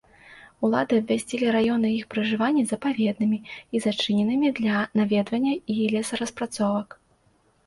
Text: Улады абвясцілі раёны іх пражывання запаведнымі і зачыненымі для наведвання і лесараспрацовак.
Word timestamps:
Улады 0.67 0.93
абвясцілі 1.01 1.51
раёны 1.55 1.91
іх 1.97 2.05
пражывання 2.13 2.63
запаведнымі 2.71 3.39
і 3.77 3.83
зачыненымі 3.85 4.47
для 4.61 4.81
наведвання 5.01 5.53
і 5.77 5.77
лесараспрацовак. 5.95 6.89